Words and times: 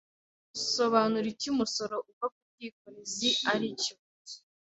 Sobanura 0.75 1.25
icyo 1.33 1.47
umusoro 1.53 1.95
uva 2.09 2.27
ku 2.35 2.41
bwikorezi 2.51 3.29
ari 3.51 3.67
cyo. 3.81 3.95